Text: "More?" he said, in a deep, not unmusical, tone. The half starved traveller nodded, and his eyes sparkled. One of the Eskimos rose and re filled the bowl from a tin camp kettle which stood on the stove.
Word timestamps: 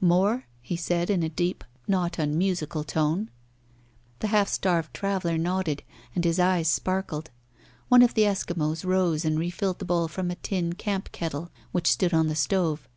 "More?" 0.00 0.46
he 0.60 0.74
said, 0.74 1.08
in 1.08 1.22
a 1.22 1.28
deep, 1.28 1.62
not 1.86 2.18
unmusical, 2.18 2.82
tone. 2.82 3.30
The 4.18 4.26
half 4.26 4.48
starved 4.48 4.92
traveller 4.92 5.38
nodded, 5.38 5.84
and 6.16 6.24
his 6.24 6.40
eyes 6.40 6.66
sparkled. 6.66 7.30
One 7.88 8.02
of 8.02 8.14
the 8.14 8.24
Eskimos 8.24 8.84
rose 8.84 9.24
and 9.24 9.38
re 9.38 9.50
filled 9.50 9.78
the 9.78 9.84
bowl 9.84 10.08
from 10.08 10.32
a 10.32 10.42
tin 10.42 10.72
camp 10.72 11.12
kettle 11.12 11.52
which 11.70 11.86
stood 11.86 12.12
on 12.12 12.26
the 12.26 12.34
stove. 12.34 12.88